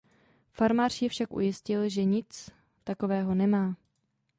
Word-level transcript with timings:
Farmář 0.51 1.01
je 1.01 1.09
však 1.09 1.33
ujistil, 1.33 1.89
že 1.89 2.03
nic 2.03 2.49
takového 2.83 3.35
nemá. 3.35 3.75